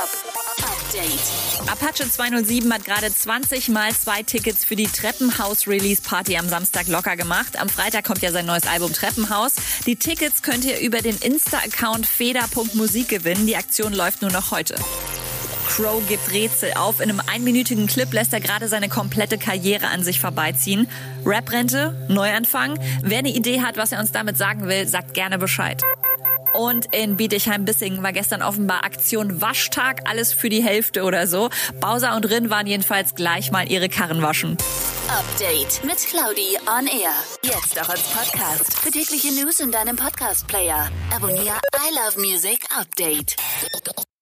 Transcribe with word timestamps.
Update. 0.00 1.70
Apache 1.70 2.10
207 2.10 2.72
hat 2.72 2.86
gerade 2.86 3.14
20 3.14 3.68
mal 3.68 3.92
zwei 3.92 4.22
Tickets 4.22 4.64
für 4.64 4.74
die 4.74 4.86
Treppenhaus-Release-Party 4.86 6.38
am 6.38 6.48
Samstag 6.48 6.88
locker 6.88 7.16
gemacht. 7.16 7.60
Am 7.60 7.68
Freitag 7.68 8.06
kommt 8.06 8.22
ja 8.22 8.32
sein 8.32 8.46
neues 8.46 8.66
Album 8.66 8.94
Treppenhaus. 8.94 9.56
Die 9.84 9.96
Tickets 9.96 10.40
könnt 10.40 10.64
ihr 10.64 10.80
über 10.80 11.02
den 11.02 11.18
Insta-Account 11.18 12.06
feder.musik 12.06 13.10
gewinnen. 13.10 13.46
Die 13.46 13.56
Aktion 13.56 13.92
läuft 13.92 14.22
nur 14.22 14.30
noch 14.30 14.52
heute. 14.52 14.74
Crow 15.68 16.02
gibt 16.08 16.32
Rätsel 16.32 16.72
auf. 16.78 17.00
In 17.00 17.10
einem 17.10 17.20
einminütigen 17.30 17.86
Clip 17.86 18.10
lässt 18.10 18.32
er 18.32 18.40
gerade 18.40 18.68
seine 18.68 18.88
komplette 18.88 19.36
Karriere 19.36 19.88
an 19.88 20.02
sich 20.02 20.18
vorbeiziehen. 20.18 20.88
Rap-Rente, 21.26 22.06
Neuanfang. 22.08 22.78
Wer 23.02 23.18
eine 23.18 23.34
Idee 23.34 23.60
hat, 23.60 23.76
was 23.76 23.92
er 23.92 24.00
uns 24.00 24.12
damit 24.12 24.38
sagen 24.38 24.66
will, 24.66 24.88
sagt 24.88 25.12
gerne 25.12 25.36
Bescheid. 25.36 25.82
Und 26.54 26.94
in 26.94 27.16
Bietigheim-Bissingen 27.16 28.02
war 28.02 28.12
gestern 28.12 28.42
offenbar 28.42 28.84
Aktion 28.84 29.40
Waschtag, 29.40 30.08
alles 30.08 30.32
für 30.32 30.48
die 30.48 30.62
Hälfte 30.62 31.04
oder 31.04 31.26
so. 31.26 31.50
Bowser 31.80 32.16
und 32.16 32.28
Rin 32.28 32.50
waren 32.50 32.66
jedenfalls 32.66 33.14
gleich 33.14 33.50
mal 33.50 33.70
ihre 33.70 33.88
Karren 33.88 34.22
waschen. 34.22 34.56
Update 35.08 35.82
mit 35.84 35.98
Claudi 35.98 36.56
on 36.78 36.86
Air. 36.86 37.12
Jetzt 37.42 37.80
auch 37.80 37.88
als 37.88 38.02
Podcast. 38.02 38.78
Für 38.78 38.90
tägliche 38.90 39.32
News 39.32 39.58
in 39.60 39.72
deinem 39.72 39.96
Podcast-Player. 39.96 40.88
Abonniere 41.14 41.58
I 41.74 41.94
Love 41.94 42.20
Music 42.20 42.64
Update. 42.78 43.36